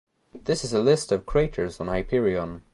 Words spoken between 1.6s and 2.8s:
on Hyperion.